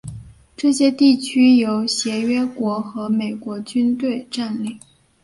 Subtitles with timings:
[0.57, 4.79] 这些地区由协约国和美国军队占领。